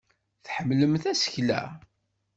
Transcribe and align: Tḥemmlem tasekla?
Tḥemmlem 0.45 0.93
tasekla? 1.03 1.61